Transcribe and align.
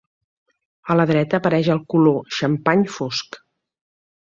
A 0.93 0.95
la 0.99 1.05
dreta 1.11 1.41
apareix 1.41 1.69
el 1.75 1.83
color 1.95 2.19
xampany 2.39 2.83
fosc. 2.97 3.39